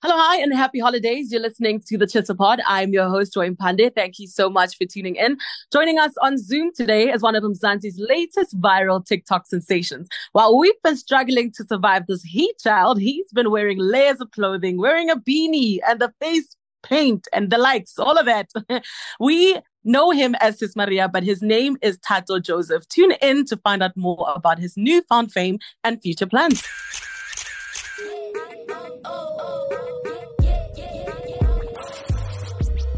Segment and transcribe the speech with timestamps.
[0.00, 1.32] Hello, hi, and happy holidays.
[1.32, 2.60] You're listening to the Chitter Pod.
[2.68, 3.92] I'm your host, Joy Pande.
[3.92, 5.38] Thank you so much for tuning in.
[5.72, 10.08] Joining us on Zoom today is one of Mzansi's latest viral TikTok sensations.
[10.30, 14.78] While we've been struggling to survive this heat child, he's been wearing layers of clothing,
[14.78, 16.54] wearing a beanie and the face
[16.84, 18.50] paint and the likes, all of that.
[19.18, 22.86] we know him as Sis Maria, but his name is Thato Joseph.
[22.86, 26.62] Tune in to find out more about his newfound fame and future plans.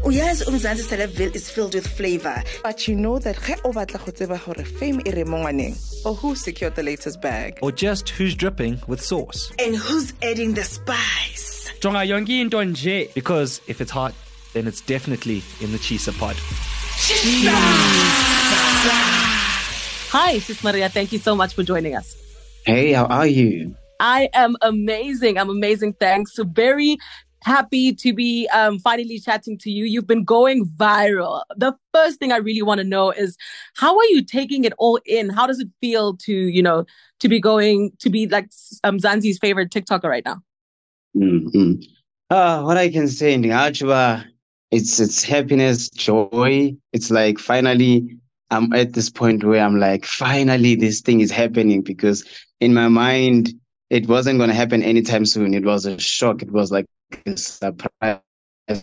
[0.03, 4.11] Uyazi umzansi celebville is filled with flavor but you know that ge o batla go
[4.11, 5.37] tseba gore fame e re mo
[6.05, 10.55] or who secured the latest bag or just who's dripping with sauce and who's adding
[10.55, 14.13] the spice jonga yonke into nje because if it's hot
[14.53, 16.35] then it's definitely in the Tshisa pod
[20.13, 20.89] Hi, Sis Maria.
[20.89, 22.15] Thank you so much for joining us.
[22.65, 23.75] Hey, how are you?
[23.99, 25.37] I am amazing.
[25.37, 25.93] I'm amazing.
[25.93, 26.35] Thanks.
[26.35, 26.97] So very
[27.43, 29.85] happy to be um, finally chatting to you.
[29.85, 31.43] You've been going viral.
[31.55, 33.37] The first thing I really want to know is
[33.75, 35.29] how are you taking it all in?
[35.29, 36.85] How does it feel to, you know,
[37.19, 38.49] to be going, to be like
[38.83, 40.41] um, Zanzi's favorite TikToker right now?
[41.15, 41.81] Mm-hmm.
[42.29, 44.25] Uh, what I can say in Ajwa,
[44.69, 46.75] it's, it's happiness, joy.
[46.93, 48.17] It's like finally
[48.51, 52.25] I'm at this point where I'm like, finally this thing is happening because
[52.59, 53.53] in my mind,
[53.89, 55.53] it wasn't going to happen anytime soon.
[55.53, 56.41] It was a shock.
[56.41, 56.85] It was like
[57.35, 58.19] surprise.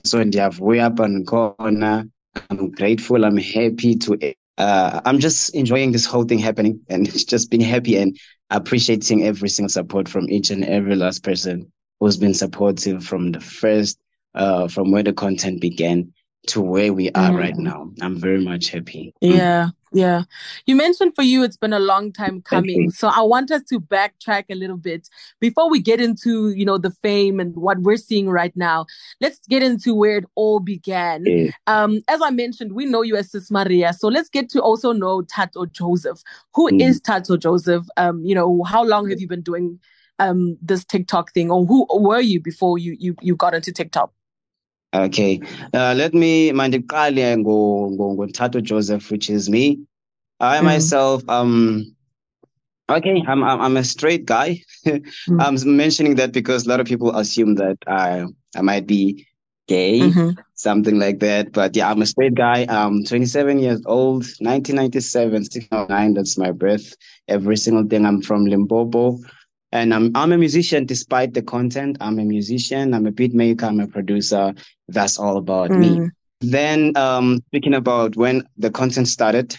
[0.04, 0.24] So
[0.60, 2.08] way up and corner.
[2.50, 3.24] I'm grateful.
[3.24, 4.34] I'm happy to.
[4.58, 8.18] Uh, I'm just enjoying this whole thing happening and just being happy and
[8.50, 13.40] appreciating every single support from each and every last person who's been supportive from the
[13.40, 13.98] first,
[14.34, 16.12] uh, from where the content began
[16.46, 17.38] to where we are mm.
[17.38, 17.90] right now.
[18.00, 19.14] I'm very much happy.
[19.20, 19.70] Yeah.
[19.92, 20.24] Yeah.
[20.66, 22.90] You mentioned for you it's been a long time coming.
[22.90, 25.08] So I want us to backtrack a little bit
[25.40, 28.86] before we get into, you know, the fame and what we're seeing right now.
[29.20, 31.24] Let's get into where it all began.
[31.24, 31.50] Yeah.
[31.66, 33.92] Um, as I mentioned, we know you as Sis Maria.
[33.92, 36.20] So let's get to also know Thato Joseph.
[36.54, 36.82] Who mm.
[36.82, 37.86] is Thato Joseph?
[37.96, 39.78] Um, you know, how long have you been doing
[40.20, 44.12] um this TikTok thing or who were you before you you you got into TikTok?
[44.94, 45.40] Okay.
[45.74, 49.78] Uh, let me mandiqale ngo ngothatho Joseph which is me.
[50.40, 50.64] I mm.
[50.64, 51.94] myself um
[52.88, 54.62] okay, I'm I'm, I'm a straight guy.
[54.86, 55.02] mm.
[55.40, 58.24] I'm mentioning that because a lot of people assume that I
[58.56, 59.26] I might be
[59.68, 60.30] gay, mm-hmm.
[60.54, 61.52] something like that.
[61.52, 62.66] But yeah, I'm a straight guy.
[62.68, 66.96] I'm 27 years old, 1997, 609, that's my birth.
[67.28, 68.04] Every single thing.
[68.04, 69.18] I'm from Limpopo.
[69.70, 71.98] And I'm I'm a musician despite the content.
[72.00, 74.54] I'm a musician, I'm a beat maker, I'm a producer.
[74.88, 75.78] That's all about mm.
[75.78, 76.10] me.
[76.40, 79.56] Then um speaking about when the content started,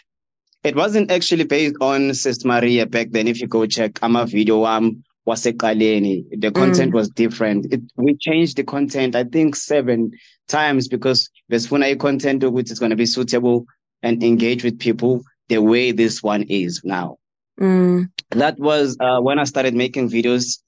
[0.64, 3.28] it wasn't actually based on Sis Maria back then.
[3.28, 6.96] If you go check I'm a video um waseqaleni, the content mm.
[6.96, 7.72] was different.
[7.72, 10.12] It, we changed the content, I think seven
[10.48, 13.66] times because besifuna content which is going to be suitable
[14.02, 17.18] and engage with people the way this one is now.
[17.60, 18.10] Mm.
[18.32, 20.60] That was uh, when I started making videos.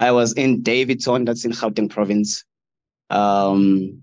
[0.00, 2.44] I was in Daveyton, that's in Gauteng province.
[3.10, 4.02] Um,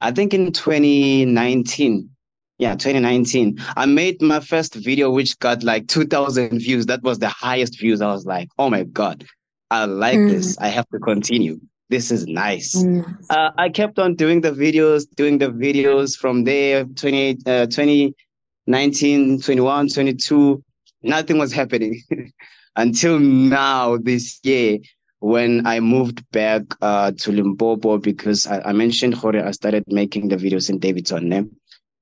[0.00, 2.10] I think in 2019.
[2.58, 3.58] Yeah, 2019.
[3.76, 6.86] I made my first video, which got like 2,000 views.
[6.86, 8.00] That was the highest views.
[8.00, 9.24] I was like, oh my God,
[9.70, 10.30] I like mm.
[10.30, 10.58] this.
[10.58, 11.60] I have to continue.
[11.88, 12.74] This is nice.
[12.74, 13.16] Mm.
[13.30, 19.40] Uh, I kept on doing the videos, doing the videos from there, 28, uh, 2019,
[19.40, 20.64] 21, 22
[21.02, 22.02] nothing was happening
[22.76, 24.78] until now this year
[25.20, 30.28] when I moved back uh, to Limpopo because I, I mentioned Jorge, I started making
[30.28, 31.50] the videos in Daveyton.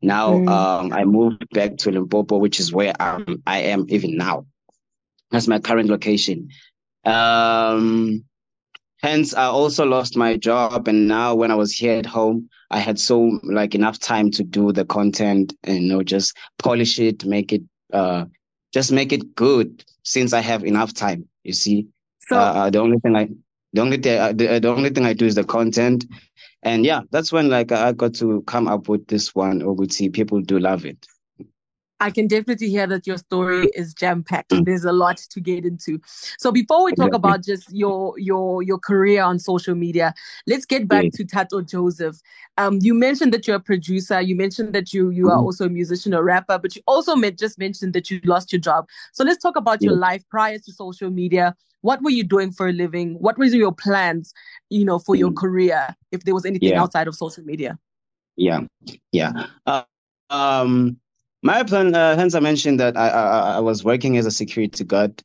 [0.02, 0.48] Now mm.
[0.48, 4.46] um, I moved back to Limpopo, which is where I'm, I am even now.
[5.30, 6.48] That's my current location.
[7.04, 8.24] Um,
[9.02, 12.78] hence, I also lost my job, and now when I was here at home, I
[12.78, 17.24] had so like enough time to do the content and you know just polish it,
[17.24, 18.26] make it uh
[18.72, 21.28] just make it good since I have enough time.
[21.44, 21.86] You see,
[22.20, 23.28] so uh, uh the only thing I
[23.72, 26.06] the only thing uh, the, the only thing I do is the content,
[26.62, 29.62] and yeah, that's when like I got to come up with this one.
[29.90, 31.06] See people do love it.
[31.98, 34.50] I can definitely hear that your story is jam packed.
[34.50, 34.66] Mm.
[34.66, 35.98] There's a lot to get into.
[36.38, 40.12] So before we talk about just your your your career on social media,
[40.46, 42.20] let's get back to Thato Joseph.
[42.58, 44.20] Um, you mentioned that you're a producer.
[44.20, 47.58] You mentioned that you you are also a musician, a rapper, but you also just
[47.58, 48.86] mentioned that you lost your job.
[49.12, 51.54] So let's talk about your life prior to social media.
[51.80, 53.14] What were you doing for a living?
[53.20, 54.34] What were your plans,
[54.70, 55.36] you know, for your mm.
[55.36, 55.94] career?
[56.12, 56.82] If there was anything yeah.
[56.82, 57.78] outside of social media.
[58.36, 58.60] Yeah,
[59.12, 59.46] yeah.
[59.64, 59.84] Uh,
[60.28, 60.98] um
[61.46, 64.84] my plan, uh, hence I mentioned that I, I, I was working as a security
[64.84, 65.22] guard.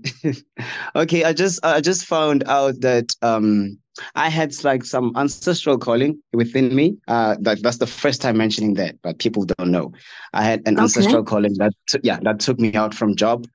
[0.96, 3.78] okay, I just I just found out that um
[4.14, 6.96] I had like some ancestral calling within me.
[7.08, 9.92] Uh, that that's the first time mentioning that, but people don't know.
[10.32, 10.82] I had an okay.
[10.82, 13.46] ancestral calling that t- yeah that took me out from job,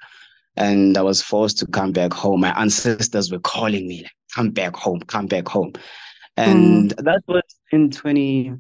[0.56, 2.42] and I was forced to come back home.
[2.42, 5.74] My ancestors were calling me like, "Come back home, come back home,"
[6.38, 7.04] and mm.
[7.04, 8.54] that was in twenty.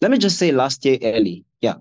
[0.00, 1.44] Let me just say last year early.
[1.60, 1.76] Yeah,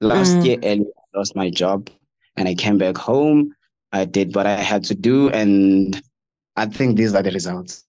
[0.00, 0.44] last mm.
[0.44, 1.90] year early, I lost my job,
[2.36, 3.52] and I came back home.
[3.92, 6.00] I did what I had to do, and
[6.56, 7.84] I think these are the results.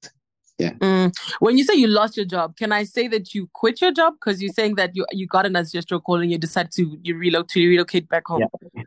[0.57, 0.71] Yeah.
[0.73, 1.13] Mm.
[1.39, 4.15] When you say you lost your job, can I say that you quit your job
[4.19, 7.15] because you're saying that you you got an ancestral call and you decided to you
[7.15, 8.43] relocate to relocate back home?
[8.73, 8.83] Yeah.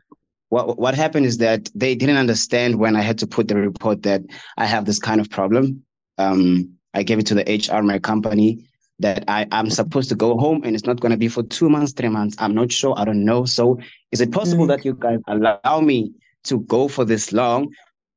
[0.49, 4.03] What what happened is that they didn't understand when I had to put the report
[4.03, 4.21] that
[4.57, 5.83] I have this kind of problem.
[6.17, 8.67] Um, I gave it to the HR my company
[8.99, 11.69] that I am supposed to go home and it's not going to be for two
[11.69, 12.35] months, three months.
[12.37, 12.93] I'm not sure.
[12.97, 13.45] I don't know.
[13.45, 13.79] So
[14.11, 14.69] is it possible mm.
[14.69, 16.13] that you guys allow me
[16.43, 17.73] to go for this long?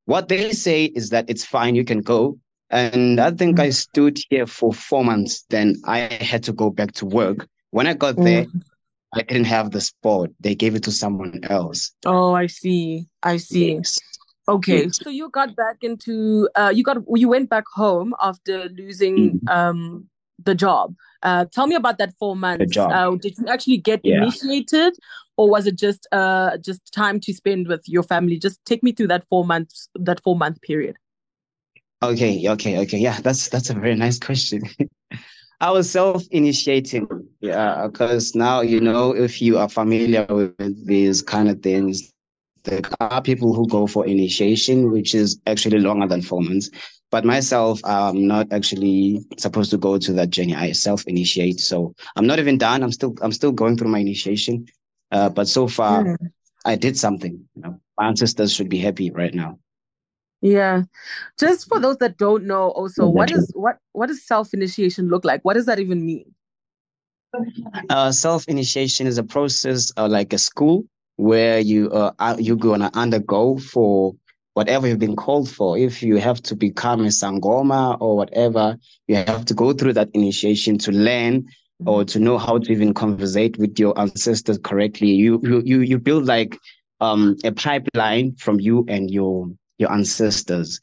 [0.07, 1.75] What they say is that it's fine.
[1.75, 2.39] You can go
[2.71, 5.45] and I think I stood here for four months.
[5.51, 7.47] Then I had to go back to work.
[7.71, 8.63] When I got there, mm.
[9.15, 10.31] I didn't have the spot.
[10.41, 11.93] They gave it to someone else.
[12.05, 13.07] Oh, I see.
[13.23, 13.75] I see.
[13.75, 14.01] Yes.
[14.47, 14.99] Okay, yes.
[15.03, 19.51] so you got back into uh, you got you went back home after losing mm.
[19.51, 20.07] um
[20.45, 20.95] the job.
[21.23, 22.77] Uh, tell me about that four months.
[22.77, 24.19] Uh, did you actually get yeah.
[24.19, 24.95] initiated,
[25.39, 28.39] or was it just uh just time to spend with your family?
[28.39, 30.97] Just take me through that four months that four month period.
[32.13, 32.99] Okay, okay, okay.
[32.99, 34.63] Yeah, that's that's a very nice question.
[35.61, 37.09] I was self-initiating,
[37.41, 42.13] yeah, because now you know if you are familiar with these kind of things,
[42.65, 46.71] there are people who go for initiation, which is actually longer than four months.
[47.11, 50.55] But myself, I'm not actually supposed to go to that journey.
[50.55, 52.83] I self-initiate, so I'm not even done.
[52.83, 54.67] I'm still I'm still going through my initiation.
[55.13, 56.17] Uh, but so far, mm.
[56.65, 57.49] I did something.
[57.55, 59.59] You know, my ancestors should be happy right now.
[60.45, 60.83] Yeah.
[61.39, 65.43] Just for those that don't know also, what is what what does self-initiation look like?
[65.43, 66.35] What does that even mean?
[67.89, 70.85] Uh, self-initiation is a process uh, like a school
[71.17, 74.15] where you uh, you're gonna undergo for
[74.53, 75.79] whatever you've been called for.
[75.79, 78.77] If you have to become a sangoma or whatever,
[79.09, 81.47] you have to go through that initiation to learn
[81.87, 82.07] or mm-hmm.
[82.09, 85.09] to know how to even conversate with your ancestors correctly.
[85.09, 86.59] You you you you build like
[87.01, 89.49] um a pipeline from you and your
[89.79, 90.81] your ancestors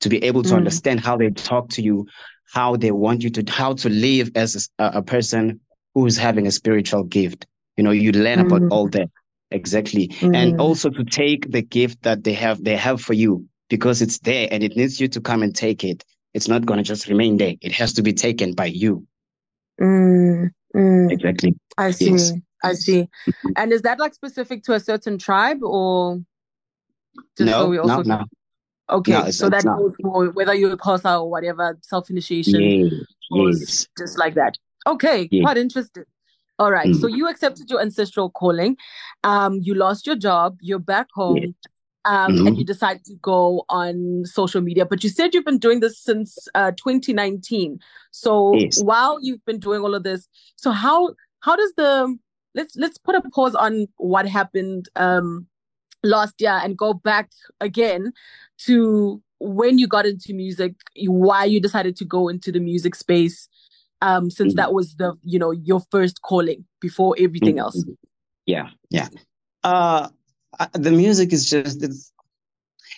[0.00, 0.56] to be able to mm.
[0.56, 2.06] understand how they talk to you,
[2.52, 5.60] how they want you to, how to live as a, a person
[5.94, 7.46] who is having a spiritual gift.
[7.76, 8.46] You know, you learn mm.
[8.46, 9.10] about all that.
[9.50, 10.08] Exactly.
[10.08, 10.36] Mm.
[10.36, 14.18] And also to take the gift that they have, they have for you because it's
[14.18, 16.04] there and it needs you to come and take it.
[16.34, 17.54] It's not going to just remain there.
[17.60, 19.06] It has to be taken by you.
[19.80, 20.50] Mm.
[20.74, 21.12] mm.
[21.12, 21.54] Exactly.
[21.78, 22.10] I see.
[22.10, 22.32] Yes.
[22.64, 23.02] I see.
[23.02, 23.48] Mm-hmm.
[23.56, 26.20] And is that like specific to a certain tribe or?
[27.36, 28.24] Just no, so we also no, no.
[28.90, 32.92] Okay, no, so that goes for whether you're a Xhosa or whatever, self initiation, yes,
[33.30, 33.88] yes.
[33.96, 34.58] just like that.
[34.86, 35.42] Okay, yes.
[35.42, 36.04] quite interesting.
[36.58, 37.00] All right, mm.
[37.00, 38.76] so you accepted your ancestral calling.
[39.24, 40.58] Um, you lost your job.
[40.60, 41.36] You're back home.
[41.38, 41.52] Yes.
[42.04, 42.46] Um, mm-hmm.
[42.48, 44.84] and you decided to go on social media.
[44.84, 47.78] But you said you've been doing this since uh, 2019.
[48.10, 50.26] So while you've been doing all of this,
[50.56, 52.18] so how how does the
[52.54, 55.46] let's let's put a pause on what happened um,
[56.02, 57.30] last year and go back
[57.60, 58.12] again
[58.58, 60.74] to when you got into music,
[61.06, 63.48] why you decided to go into the music space,
[64.00, 64.58] um, since mm-hmm.
[64.58, 67.76] that was the you know your first calling before everything else.
[67.76, 67.92] Mm-hmm.
[68.46, 69.08] Yeah, yeah.
[69.64, 70.08] Uh,
[70.72, 72.12] the music is just it's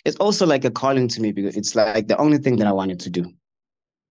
[0.03, 2.71] it's also like a calling to me because it's like the only thing that I
[2.71, 3.31] wanted to do.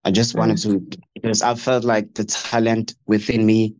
[0.05, 0.91] I just wanted mm-hmm.
[0.91, 3.75] to because I felt like the talent within me.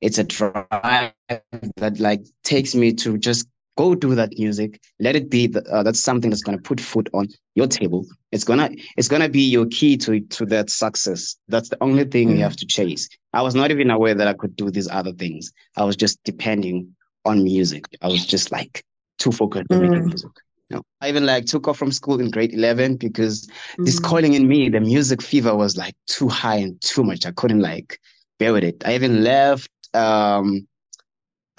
[0.00, 3.48] It's a drive that like takes me to just
[3.80, 6.80] go do that music let it be the, uh, that's something that's going to put
[6.80, 11.36] food on your table it's gonna it's gonna be your key to to that success
[11.48, 12.36] that's the only thing mm.
[12.36, 15.12] you have to chase i was not even aware that i could do these other
[15.12, 16.94] things i was just depending
[17.28, 17.84] on music.
[18.02, 18.84] I was just like
[19.18, 20.30] too focused on making music.
[20.70, 23.46] No, I even like took off from school in grade 11 because
[23.78, 23.86] mm.
[23.86, 27.24] this calling in me, the music fever was like too high and too much.
[27.24, 27.98] I couldn't like
[28.38, 28.82] bear with it.
[28.84, 29.70] I even left.
[29.94, 30.67] Um,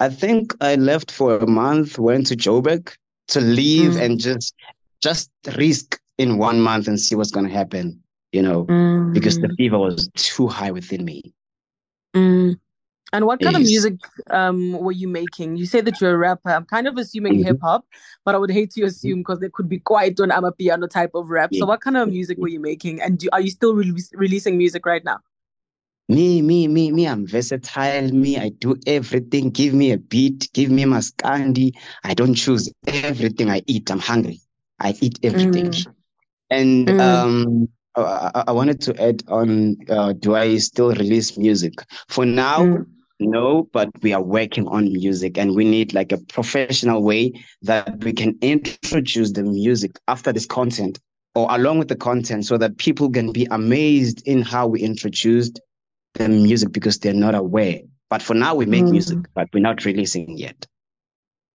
[0.00, 2.94] I think I left for a month, went to Joburg
[3.28, 4.00] to leave mm.
[4.00, 4.54] and just
[5.02, 8.02] just risk in one month and see what's going to happen,
[8.32, 9.12] you know, mm.
[9.14, 11.32] because the fever was too high within me.
[12.14, 12.58] Mm.
[13.12, 13.62] And what kind yes.
[13.62, 13.94] of music
[14.30, 15.56] um, were you making?
[15.56, 16.50] You say that you're a rapper.
[16.50, 17.44] I'm kind of assuming mm-hmm.
[17.44, 17.84] hip hop,
[18.24, 21.28] but I would hate to assume because there could be quite an amapiano type of
[21.28, 21.50] rap.
[21.52, 21.60] Yeah.
[21.60, 23.02] So, what kind of music were you making?
[23.02, 25.18] And do, are you still re- releasing music right now?
[26.10, 28.12] Me, me, me, me, I'm versatile.
[28.12, 29.50] Me, I do everything.
[29.50, 31.72] Give me a beat, give me my maskandi.
[32.02, 33.92] I don't choose everything I eat.
[33.92, 34.40] I'm hungry.
[34.80, 35.66] I eat everything.
[35.66, 35.86] Mm.
[36.50, 37.00] And mm.
[37.00, 41.74] um, I, I, wanted to add on uh, do I still release music?
[42.08, 42.86] For now, mm.
[43.20, 48.02] no, but we are working on music and we need like a professional way that
[48.02, 50.98] we can introduce the music after this content
[51.36, 55.60] or along with the content so that people can be amazed in how we introduced
[56.14, 57.80] the music because they're not aware.
[58.08, 58.90] But for now, we make mm.
[58.90, 60.66] music, but we're not releasing yet.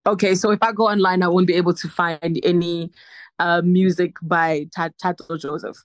[0.07, 2.91] Okay, so if I go online, I won't be able to find any
[3.39, 5.77] uh, music by Thato Joseph.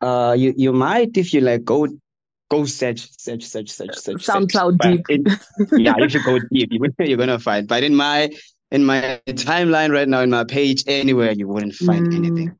[0.00, 1.88] Uh, you you might if you like go
[2.50, 5.02] go search search search search search SoundCloud search.
[5.08, 5.26] deep.
[5.72, 7.66] yeah, if you go deep, you, you're gonna find.
[7.66, 8.30] But in my
[8.70, 12.16] in my timeline right now, in my page, anywhere you wouldn't find mm.
[12.16, 12.58] anything.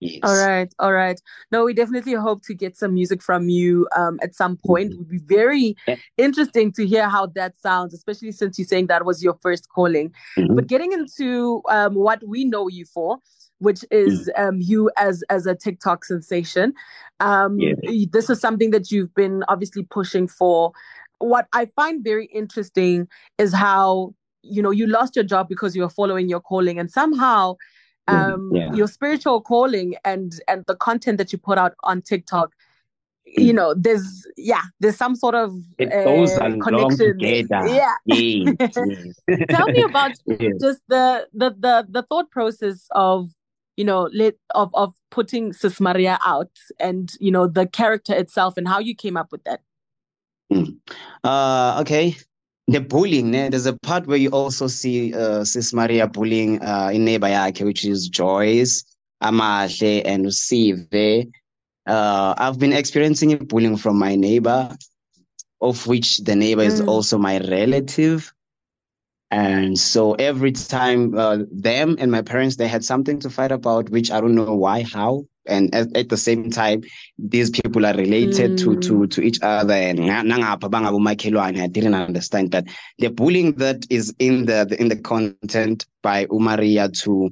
[0.00, 0.20] Yes.
[0.22, 1.20] All right, all right.
[1.50, 4.90] No, we definitely hope to get some music from you um, at some point.
[4.90, 4.94] Mm-hmm.
[4.94, 5.96] It would be very yeah.
[6.16, 10.12] interesting to hear how that sounds, especially since you're saying that was your first calling.
[10.36, 10.54] Mm-hmm.
[10.54, 13.18] But getting into um, what we know you for,
[13.58, 14.48] which is mm.
[14.48, 16.74] um, you as as a TikTok sensation.
[17.20, 17.74] Um, yeah.
[18.12, 20.72] This is something that you've been obviously pushing for.
[21.18, 25.82] What I find very interesting is how you know you lost your job because you
[25.82, 27.56] were following your calling, and somehow
[28.08, 28.72] um, yeah.
[28.72, 32.54] your spiritual calling and and the content that you put out on TikTok
[33.36, 37.66] you know there's yeah there's some sort of it goes uh, connection together.
[37.68, 38.56] yeah yes,
[39.28, 39.38] yes.
[39.50, 40.52] tell me about yes.
[40.60, 43.30] just the, the the the thought process of
[43.76, 46.50] you know let of of putting sis maria out
[46.80, 49.60] and you know the character itself and how you came up with that
[50.52, 50.76] mm.
[51.24, 52.16] uh okay
[52.68, 53.50] the bullying né?
[53.50, 57.64] there's a part where you also see uh, sis maria bullying uh, in neighbor yakhe
[57.64, 58.84] which is joyce
[59.22, 60.86] amahle and usive
[61.86, 64.76] uh, i've been experiencing bullying from my neighbor
[65.60, 66.66] of which the neighbor mm.
[66.66, 68.32] is also my relative
[69.30, 73.90] and so every time uh, them and my parents they had something to fight about
[73.90, 76.82] which i don't know why how and at, at the same time
[77.18, 78.58] these people are related mm.
[78.58, 79.10] to to mm.
[79.10, 82.64] to each other and i didn't understand that
[82.98, 87.30] the bullying that is in the, the in the content by umaria to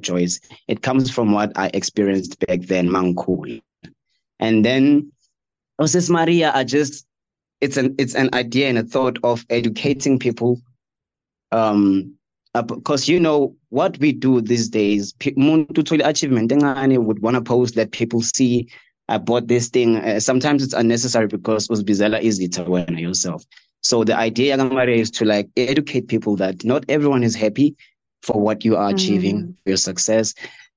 [0.00, 3.60] joyce it comes from what i experienced back then mangkhul
[4.38, 5.10] and then
[5.78, 7.06] Oses Maria are just
[7.60, 10.60] it's an it's an idea and a thought of educating people
[11.52, 12.14] um
[12.66, 16.52] because you know what we do these days umuntu achievement
[16.98, 18.68] would want to post that people see
[19.10, 19.96] I bought this thing.
[19.96, 23.44] Uh, sometimes it's unnecessary because uzibizela to win yourself.
[23.82, 24.56] So the idea
[24.88, 27.76] is to like educate people that not everyone is happy
[28.22, 29.54] for what you are achieving, mm.
[29.66, 30.34] your success.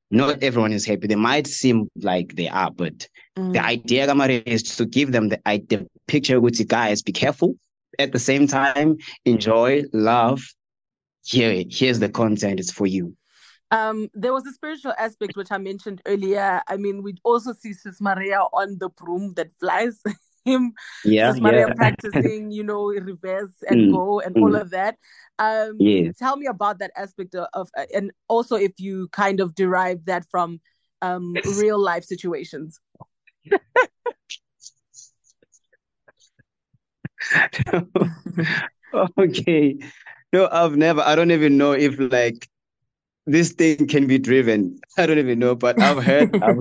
[0.10, 1.08] Not everyone is happy.
[1.08, 3.54] They might seem like they are, but mm.
[3.54, 4.06] the idea
[4.46, 7.56] is to give them the, the picture with you guys, be careful.
[8.00, 10.44] At the same time, enjoy, love.
[11.26, 12.60] Here, here's the content.
[12.60, 13.16] It's for you.
[13.72, 16.62] Um, there was a spiritual aspect which I mentioned earlier.
[16.68, 20.00] I mean, we also see Sis Maria on the broom that flies.
[20.46, 20.74] Him,
[21.06, 21.74] yeah, Sis Maria yeah.
[21.74, 24.42] practicing, you know, reverse and mm, go and mm.
[24.42, 24.98] all of that.
[25.40, 26.18] Um, yes.
[26.18, 30.26] Tell me about that aspect of, of, and also if you kind of derive that
[30.30, 30.60] from
[31.02, 32.80] um, real life situations.
[39.18, 39.78] okay.
[40.32, 42.48] No, I've never, I don't even know if like
[43.26, 44.80] this thing can be driven.
[44.98, 46.58] I don't even know, but I've heard, I've,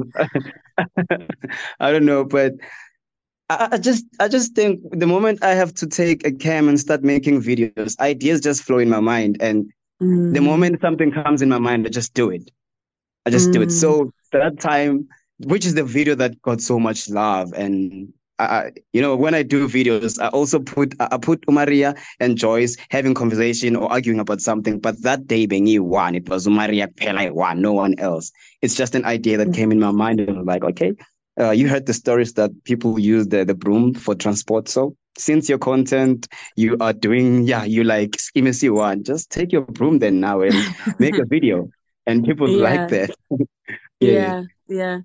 [1.81, 2.55] I don't know, but
[3.49, 6.79] I, I just, I just think the moment I have to take a cam and
[6.79, 9.39] start making videos, ideas just flow in my mind.
[9.41, 9.71] And
[10.03, 10.35] mm.
[10.35, 12.51] the moment something comes in my mind, I just do it.
[13.27, 13.55] I just mm.
[13.55, 13.71] do it.
[13.71, 14.13] So mm.
[14.33, 15.09] that time,
[15.45, 19.43] which is the video that got so much love and I, you know, when I
[19.43, 24.41] do videos, I also put I put Umaria and Joyce having conversation or arguing about
[24.41, 24.81] something.
[24.81, 28.33] But that day, being you one, it was Umaria Pela one, no one else.
[28.61, 30.95] It's just an idea that came in my mind, and I'm like, okay,
[31.41, 34.69] uh, you heard the stories that people use the, the broom for transport.
[34.69, 39.63] So since your content you are doing, yeah, you like schemacy one, just take your
[39.63, 40.55] broom then now and
[40.99, 41.71] make a video.
[42.07, 42.65] And people yeah.
[42.65, 43.11] like that.
[44.01, 44.11] yeah.
[44.11, 44.99] yeah, yeah.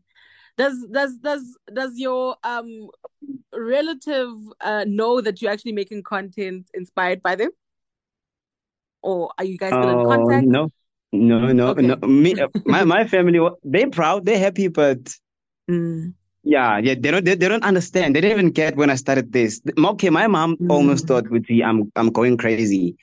[0.57, 2.89] Does does does does your um
[3.53, 7.51] relative uh, know that you're actually making content inspired by them?
[9.03, 10.47] Or are you guys still in contact?
[10.47, 10.69] No,
[11.11, 11.81] no, no, okay.
[11.83, 11.95] no.
[12.07, 12.35] Me,
[12.65, 14.99] my my family, they're proud, they're happy, but
[15.69, 16.13] mm.
[16.43, 18.15] yeah, yeah, they don't they, they don't understand.
[18.15, 19.61] They didn't even get when I started this.
[19.77, 20.71] Okay, my mom mm.
[20.71, 22.97] almost thought with me I'm I'm going crazy,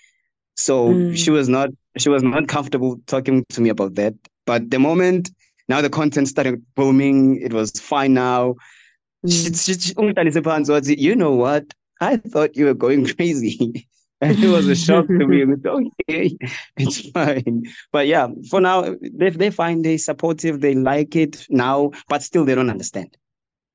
[0.56, 1.16] so mm.
[1.16, 4.14] she was not she was not comfortable talking to me about that.
[4.44, 5.30] But the moment
[5.68, 8.54] now the content started booming, it was fine now.
[9.26, 10.99] Mm.
[10.99, 11.64] You know what?
[12.00, 13.88] I thought you were going crazy.
[14.21, 15.44] and it was a shock to me.
[15.44, 16.37] okay,
[16.76, 17.64] it's fine.
[17.92, 22.44] But yeah, for now, they they find they supportive, they like it now, but still
[22.44, 23.16] they don't understand.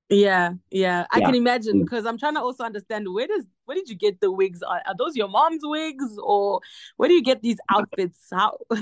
[0.09, 1.25] Yeah, yeah, I yeah.
[1.25, 2.09] can imagine because mm.
[2.09, 4.63] I'm trying to also understand where does where did you get the wigs?
[4.63, 6.61] Are, are those your mom's wigs, or
[6.97, 8.27] where do you get these outfits?
[8.31, 8.57] How?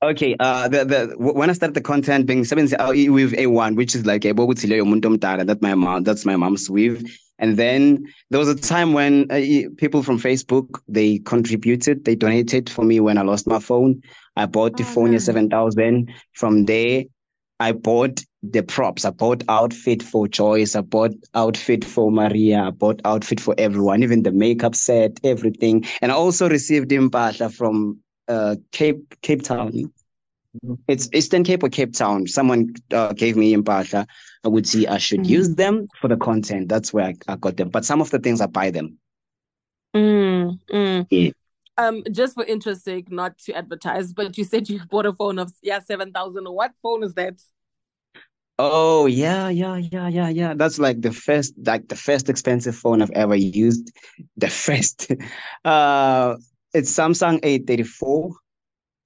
[0.00, 4.06] Okay, uh, the, the when I started the content being seven with A1, which is
[4.06, 4.32] like a
[5.44, 7.02] that's my mom, that's my mom's weave.
[7.40, 12.70] And then there was a time when uh, people from Facebook they contributed, they donated
[12.70, 14.02] for me when I lost my phone.
[14.36, 15.24] I bought the oh, phone nice.
[15.24, 16.12] 7000.
[16.32, 17.02] From there,
[17.58, 19.04] I bought the props.
[19.04, 20.76] I bought outfit for Joyce.
[20.76, 22.62] I bought outfit for Maria.
[22.62, 25.84] I bought outfit for everyone, even the makeup set, everything.
[26.00, 29.92] And I also received impahla from uh, Cape Cape Town.
[30.88, 32.26] It's Eastern Cape or Cape Town.
[32.26, 34.06] Someone uh, gave me impahla.
[34.44, 35.28] I would see I should mm.
[35.28, 36.68] use them for the content.
[36.68, 37.68] That's where I, I, got them.
[37.68, 38.98] But some of the things I buy them.
[39.94, 41.06] Mm, mm.
[41.10, 41.30] Yeah.
[41.76, 45.38] Um, just for interest sake, not to advertise, but you said you bought a phone
[45.38, 46.44] of yeah seven thousand.
[46.44, 47.40] What phone is that?
[48.58, 50.54] Oh yeah, yeah, yeah, yeah, yeah.
[50.54, 53.92] That's like the first, like the first expensive phone I've ever used.
[54.36, 55.12] The first,
[55.64, 56.36] uh,
[56.74, 58.32] it's Samsung A34.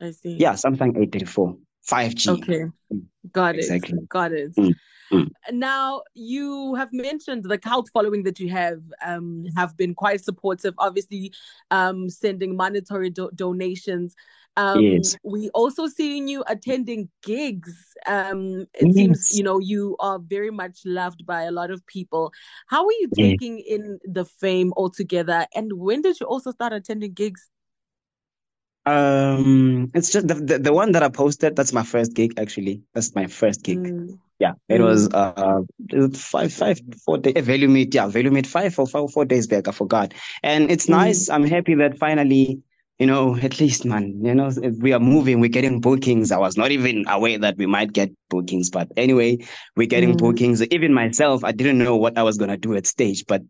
[0.00, 0.36] I see.
[0.38, 2.28] Yeah, Samsung A34, 5G.
[2.28, 2.64] Okay,
[3.30, 3.98] got exactly.
[3.98, 4.08] it.
[4.08, 4.54] Got it.
[4.56, 4.72] Mm.
[5.12, 5.28] Mm.
[5.52, 10.74] Now you have mentioned the cult following that you have um, have been quite supportive.
[10.78, 11.32] Obviously,
[11.70, 14.16] um, sending monetary do- donations.
[14.56, 15.16] Um, yes.
[15.22, 17.74] We also seeing you attending gigs.
[18.06, 18.94] Um, it yes.
[18.94, 22.32] seems you know you are very much loved by a lot of people.
[22.68, 23.66] How are you taking yes.
[23.68, 25.46] in the fame altogether?
[25.54, 27.48] And when did you also start attending gigs?
[28.84, 31.54] Um, it's just the, the, the one that I posted.
[31.54, 32.38] That's my first gig.
[32.38, 33.78] Actually, that's my first gig.
[33.78, 34.18] Mm.
[34.38, 34.84] Yeah, it mm.
[34.84, 35.62] was uh
[36.18, 37.44] five five four days.
[37.44, 37.94] value meet.
[37.94, 39.68] Yeah, value meet five or five four days back.
[39.68, 40.12] I forgot.
[40.42, 40.90] And it's mm.
[40.90, 41.28] nice.
[41.28, 42.60] I'm happy that finally,
[42.98, 45.38] you know, at least man, you know, we are moving.
[45.38, 46.32] We're getting bookings.
[46.32, 49.38] I was not even aware that we might get bookings, but anyway,
[49.76, 50.18] we're getting mm.
[50.18, 50.60] bookings.
[50.72, 53.42] Even myself, I didn't know what I was gonna do at stage, but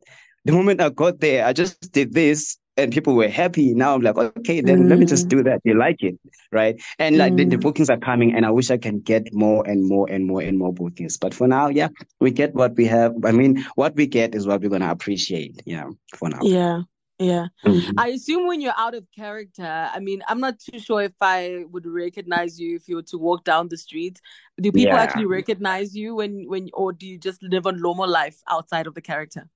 [0.44, 3.74] the moment I got there, I just did this and people were happy.
[3.74, 4.90] Now I'm like, okay, then mm.
[4.90, 5.30] let me just mm.
[5.30, 5.60] do that.
[5.64, 6.18] You like it,
[6.50, 6.80] right?
[6.98, 7.38] And like mm.
[7.38, 7.60] the, the, mm.
[7.60, 10.58] bookings are coming, and I wish I can get more and more and more and
[10.58, 11.16] more bookings.
[11.18, 11.88] But for now, yeah,
[12.20, 13.14] we get what we have.
[13.24, 15.62] I mean, what we get is what we're gonna appreciate.
[15.66, 16.40] Yeah, for now.
[16.42, 16.82] Yeah.
[17.18, 17.46] Yeah.
[17.64, 18.00] Mm-hmm.
[18.00, 21.64] I assume when you're out of character, I mean, I'm not too sure if I
[21.70, 24.20] would recognize you if you were to walk down the street.
[24.60, 25.02] Do people yeah.
[25.02, 28.94] actually recognize you when when or do you just live a normal life outside of
[28.94, 29.48] the character?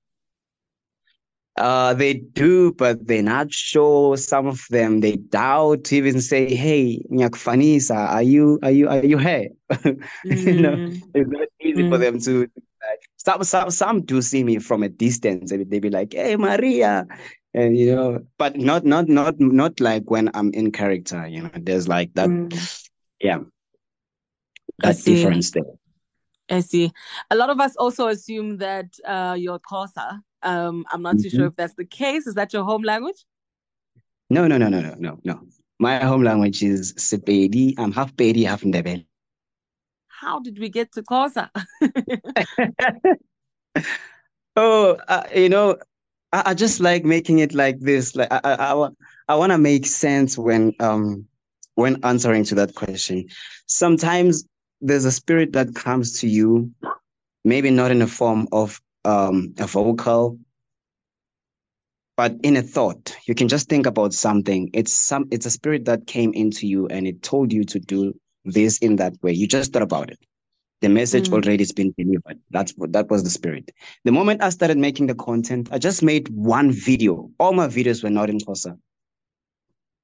[1.57, 4.15] Uh, they do, but they're not sure.
[4.17, 9.17] Some of them they doubt even say, "Hey, Nyakufanisa, are you are you are you
[9.17, 10.01] here?" Mm.
[10.23, 11.01] you know, mm.
[11.13, 11.89] it's not easy mm.
[11.89, 12.41] for them to.
[12.41, 15.49] Like, some some some do see me from a distance.
[15.49, 17.07] They they be like, "Hey, Maria,"
[17.53, 21.27] and you know, but not not not not like when I'm in character.
[21.27, 22.29] You know, there's like that.
[22.29, 22.89] Mm.
[23.19, 23.39] Yeah,
[24.79, 25.63] that difference there.
[26.49, 26.91] I see.
[27.29, 29.59] A lot of us also assume that uh, you're.
[30.43, 31.37] Um, I'm not too mm-hmm.
[31.37, 32.27] sure if that's the case.
[32.27, 33.25] Is that your home language?
[34.29, 35.41] No, no, no, no, no, no, no.
[35.79, 37.75] My home language is Sepedi.
[37.77, 39.05] I'm half Pedi, half Ndebele.
[40.07, 41.49] How did we get to Xhosa?
[44.55, 45.77] oh, uh, you know,
[46.33, 48.15] I, I, just like making it like this.
[48.15, 48.89] Like I, I, I,
[49.27, 51.25] I want to make sense when um
[51.75, 53.27] when answering to that question.
[53.67, 54.43] Sometimes
[54.81, 56.71] there's a spirit that comes to you,
[57.45, 60.39] maybe not in the form of um, a vocal,
[62.15, 63.15] but in a thought.
[63.27, 64.69] You can just think about something.
[64.73, 65.27] It's some.
[65.31, 68.97] It's a spirit that came into you and it told you to do this in
[68.97, 69.31] that way.
[69.31, 70.19] You just thought about it.
[70.81, 71.33] The message mm.
[71.33, 72.39] already has been delivered.
[72.51, 73.71] That's what that was the spirit.
[74.03, 77.31] The moment I started making the content, I just made one video.
[77.39, 78.77] All my videos were not in Xhosa.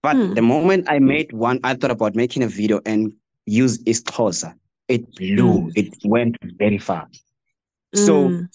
[0.01, 0.36] But mm.
[0.36, 3.13] the moment I made one, I thought about making a video and
[3.45, 4.56] use Xhosa.
[4.88, 5.62] It blew.
[5.62, 5.71] Mm.
[5.75, 7.08] It went very far.
[7.93, 8.49] So Mm.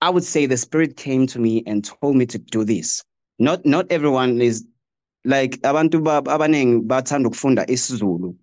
[0.00, 3.04] I would say the spirit came to me and told me to do this.
[3.38, 4.64] Not not everyone is
[5.24, 8.34] like abantu ba- abaningi bathanda ukufunda isiZulu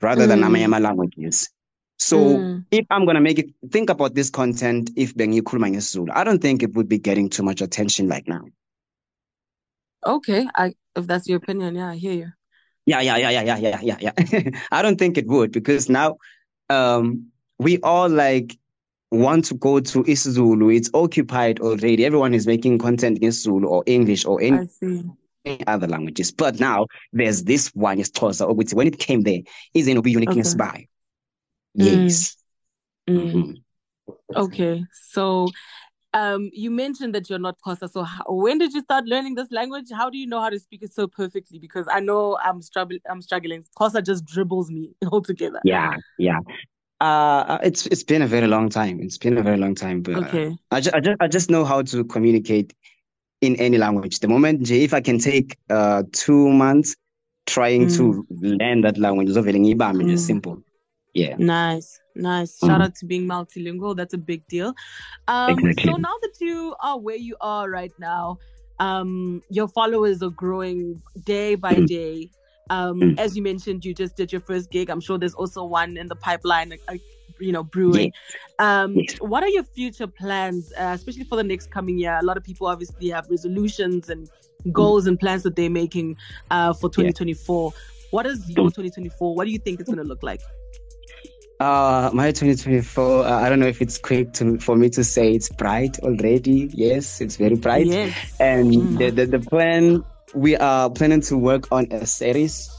[0.00, 0.46] rather than Mm.
[0.46, 1.50] amanye ama languages.
[1.98, 2.64] So Mm.
[2.70, 6.62] if I'm gonna make it think about this content if bengikhuluma ngesiZulu, I don't think
[6.62, 8.44] it would be getting too much attention like now.
[10.06, 12.28] Okay, I if that's your opinion, yeah, I hear you.
[12.86, 14.60] Yeah, yeah, yeah, yeah, yeah, yeah, yeah, yeah.
[14.70, 16.18] I don't think it would because now
[16.68, 17.28] um
[17.58, 18.56] we all like
[19.18, 20.74] want to go to isiZulu.
[20.76, 22.04] It's occupied already.
[22.04, 25.04] Everyone is making content in Zulu or English or any see.
[25.66, 26.30] other languages.
[26.32, 29.40] But now there's this one isiXhosa ukuthi when it came there
[29.74, 30.58] is in uniqueness Okay.
[30.58, 30.86] by.
[31.74, 32.36] Yes.
[33.08, 33.32] Mm.
[33.32, 33.54] Mhm.
[34.36, 35.48] Okay, so
[36.12, 37.90] um, you mentioned that you're not Xhosa.
[37.90, 39.86] So how, when did you start learning this language?
[39.92, 41.58] How do you know how to speak it so perfectly?
[41.58, 43.00] Because I know I'm struggling.
[43.08, 43.64] I'm struggling.
[43.78, 45.60] Xhosa just dribbles me altogether.
[45.64, 46.38] Yeah, yeah.
[47.00, 49.00] Uh, it's it's been a very long time.
[49.00, 50.56] It's been a very long time, but uh, Okay.
[50.70, 52.72] I just I just I just know how to communicate
[53.40, 54.20] in any language.
[54.20, 56.96] The moment if I can take uh two months
[57.46, 60.18] trying to learn that language, nje Mm.
[60.18, 60.62] simple.
[61.14, 61.36] Yeah.
[61.36, 62.58] Nice, nice.
[62.58, 62.84] Shout Mhm.
[62.84, 63.96] out to being multilingual.
[63.96, 64.74] That's a big deal.
[65.28, 65.92] Um, Exactly.
[65.92, 68.38] so now that you are where you are right now,
[68.78, 71.86] um, your followers are growing day by Mm.
[71.86, 72.30] day.
[72.70, 73.18] Um, Mm.
[73.18, 74.88] as you mentioned, you just did your first gig.
[74.90, 76.94] I'm sure there's also one in the pipeline, uh,
[77.38, 78.12] you know, brewing.
[78.58, 79.16] Um, Yes.
[79.20, 82.18] what are your future plans, uh, especially for the next coming year?
[82.20, 84.30] A lot of people obviously have resolutions and
[84.72, 86.16] goals and plans that they're making
[86.50, 87.72] uh, for 2024.
[88.12, 89.34] What is your 2024?
[89.34, 90.40] What do you think it's going to look like?
[91.60, 95.32] Uh, my 2024, uh, I don't know if it's quick to for me to say
[95.32, 96.68] it's bright already.
[96.72, 97.86] Yes, it's very bright.
[97.86, 98.36] Yes.
[98.40, 98.98] And Mm.
[98.98, 102.70] the, the, the plan, we are planning to work on a series,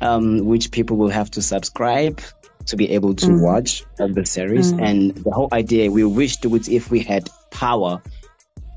[0.00, 2.20] um, which people will have to subscribe
[2.66, 3.42] to be able to Mm.
[3.42, 4.72] watch the series.
[4.72, 4.82] Mm.
[4.82, 8.00] And the whole idea, we wish to it if we had power.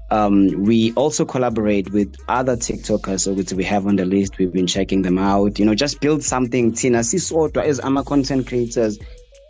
[0.09, 4.37] Um, we also collaborate with other TikTokers which we have on the list.
[4.37, 5.59] We've been checking them out.
[5.59, 6.71] You know, just build something.
[6.73, 8.97] Tina, sisodwa as ama content creators,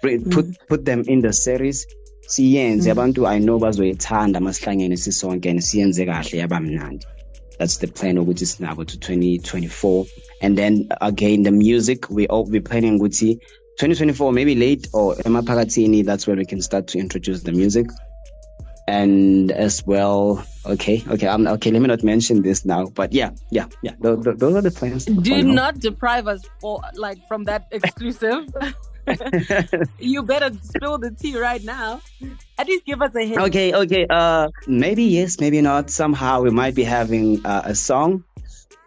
[0.04, 1.86] re- put put them in the series.
[2.28, 7.06] Siyenze abantu I know bazoyithanda masihlangene sisonke and siyenze kahle yaba mnandi.
[7.60, 10.06] That's the plan ukuthi sinabo to 2024.
[10.42, 13.40] And then again the music we all we planning ukuthi
[13.80, 17.88] 2024 maybe late or Emma emaphakathini that's where we can start to introduce the music.
[18.90, 21.72] And as well, okay, okay, I'm okay.
[21.72, 23.92] Let me not mention this now, but yeah, yeah, yeah.
[24.00, 25.04] Those, those are the plans.
[25.04, 28.48] Do not deprive us for like from that exclusive.
[30.00, 32.02] you better spill the tea right now.
[32.58, 33.40] At least give us a hint.
[33.40, 34.06] Okay, okay.
[34.10, 35.90] Uh, maybe yes, maybe not.
[35.90, 38.24] Somehow we might be having uh, a song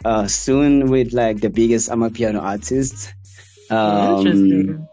[0.06, 3.12] uh soon with like the biggest amapiano artists.
[3.70, 4.88] Um, Interesting.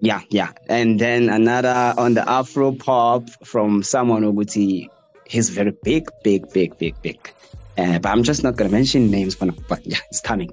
[0.00, 0.52] Yeah, yeah.
[0.68, 4.88] And then another on the Afro pop from someone Oguti.
[5.26, 7.32] He's very big, big, big, big, big.
[7.80, 9.56] Uh, but I'm just not gonna mention names for now.
[9.72, 10.50] But yeah, it's coming.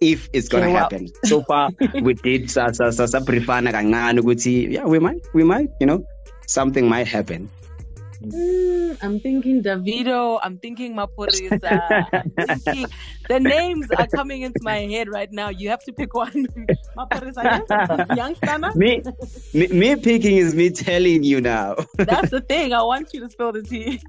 [0.00, 1.12] If it's gonna Okay, well- happen.
[1.28, 1.68] So far
[2.00, 5.84] we did sa sa sa sa briefana kancane ukuthi yeah, we might, we might, you
[5.86, 6.00] know,
[6.48, 7.52] something might happen.
[8.32, 10.38] Mm, I'm thinking Davido.
[10.42, 12.24] I'm thinking Maphorisa.
[12.48, 12.86] I'm thinking
[13.28, 15.48] the names are coming into my head right now.
[15.48, 16.46] You have to pick one.
[16.96, 18.36] Maphorisa, Young
[18.76, 19.02] me,
[19.52, 21.76] me, me picking is me telling you now.
[21.96, 22.72] That's the thing.
[22.72, 24.00] I want you to spill the tea.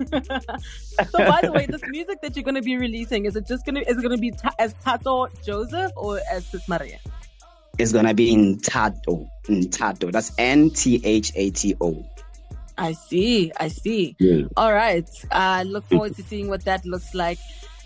[1.10, 3.66] so, by the way, this music that you're going to be releasing is it just
[3.66, 7.00] going to is it going to be ta- as Thato Joseph or as Sis Maria?
[7.78, 9.30] It's gonna be in Tato.
[9.50, 10.10] In Tato.
[10.10, 12.06] That's N T H A T O.
[12.78, 13.52] I see.
[13.60, 14.16] I see.
[14.20, 14.44] Yeah.
[14.58, 15.10] All right.
[15.32, 17.40] I look forward to seeing what that looks like.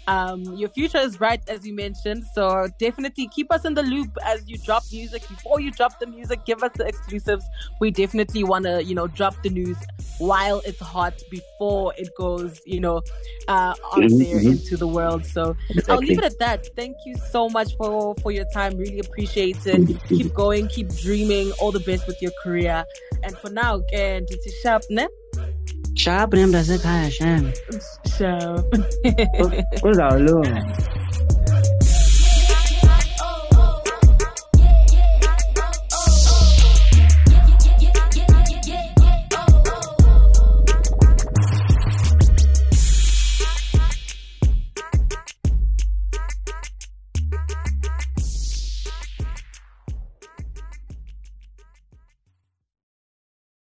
[0.07, 2.23] Um, your future is bright, as you mentioned.
[2.33, 5.27] So definitely keep us in the loop as you drop music.
[5.27, 7.45] Before you drop the music, give us the exclusives.
[7.79, 9.77] We definitely want to, you know, drop the news
[10.19, 12.97] while it's hot before it goes, you know,
[13.47, 14.51] uh, out Mhm, there mhm.
[14.51, 15.25] into the world.
[15.25, 15.55] So
[15.87, 16.67] I'll leave it at that.
[16.75, 18.77] Thank you so much for for your time.
[18.77, 19.81] Really appreciate it.
[20.07, 21.51] Keep going, keep dreaming.
[21.59, 22.85] All the best with your career.
[23.23, 25.07] And for now, again, it's a sharp, ne?
[25.95, 27.51] Sharp name doesn't Sharp.
[28.17, 28.65] Sharp.
[29.81, 31.08] Kuzawulunga.